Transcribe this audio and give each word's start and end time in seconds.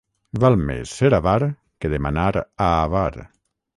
Val 0.43 0.55
més 0.69 0.93
ser 1.01 1.11
avar 1.17 1.35
que 1.49 1.93
demanar 1.95 2.27
a 2.41 2.71
avar. 2.79 3.09